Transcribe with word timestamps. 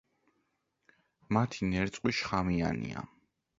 მათი 1.37 1.69
ნერწყვი 1.75 2.17
შხამიანია. 2.23 3.07